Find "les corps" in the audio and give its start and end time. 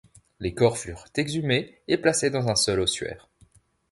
0.39-0.79